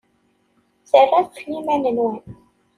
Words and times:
Terram 0.89 1.11
ɣef 1.27 1.35
yiman-nwen. 1.49 2.17